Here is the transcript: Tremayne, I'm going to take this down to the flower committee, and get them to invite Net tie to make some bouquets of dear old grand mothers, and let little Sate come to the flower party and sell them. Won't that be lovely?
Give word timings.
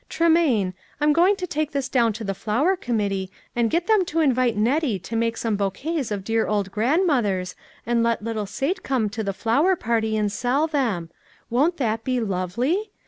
Tremayne, 0.09 0.73
I'm 0.99 1.13
going 1.13 1.35
to 1.35 1.45
take 1.45 1.73
this 1.73 1.87
down 1.87 2.11
to 2.13 2.23
the 2.23 2.33
flower 2.33 2.75
committee, 2.75 3.29
and 3.55 3.69
get 3.69 3.85
them 3.85 4.03
to 4.05 4.19
invite 4.19 4.57
Net 4.57 4.81
tie 4.81 4.97
to 4.97 5.15
make 5.15 5.37
some 5.37 5.55
bouquets 5.55 6.09
of 6.09 6.23
dear 6.23 6.47
old 6.47 6.71
grand 6.71 7.05
mothers, 7.05 7.53
and 7.85 8.01
let 8.01 8.23
little 8.23 8.47
Sate 8.47 8.81
come 8.81 9.09
to 9.11 9.23
the 9.23 9.31
flower 9.31 9.75
party 9.75 10.17
and 10.17 10.31
sell 10.31 10.65
them. 10.65 11.11
Won't 11.51 11.77
that 11.77 12.03
be 12.03 12.19
lovely? 12.19 12.89